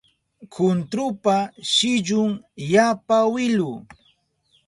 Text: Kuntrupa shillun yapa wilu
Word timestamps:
Kuntrupa 0.53 1.35
shillun 1.73 2.31
yapa 2.73 3.17
wilu 3.33 3.71